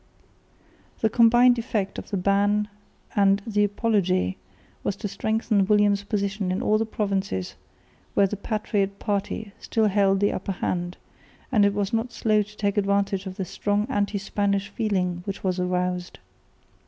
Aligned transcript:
The 1.01 1.11
combined 1.11 1.59
effect 1.59 1.99
of 1.99 2.09
the 2.09 2.17
Ban 2.17 2.69
and 3.15 3.39
the 3.45 3.63
Apology 3.63 4.35
was 4.83 4.95
to 4.95 5.07
strengthen 5.07 5.67
William's 5.67 6.03
position 6.03 6.51
in 6.51 6.59
all 6.63 6.79
the 6.79 6.87
provinces 6.87 7.53
where 8.15 8.25
the 8.25 8.35
patriot 8.35 8.97
party 8.97 9.51
still 9.59 9.89
held 9.89 10.19
the 10.19 10.33
upper 10.33 10.53
hand; 10.53 10.97
and 11.51 11.65
he 11.65 11.69
was 11.69 11.93
not 11.93 12.11
slow 12.11 12.41
to 12.41 12.57
take 12.57 12.77
advantage 12.77 13.27
of 13.27 13.35
the 13.37 13.45
strong 13.45 13.85
anti 13.91 14.17
Spanish 14.17 14.69
feeling 14.69 15.21
which 15.25 15.43
was 15.43 15.59
aroused. 15.59 16.17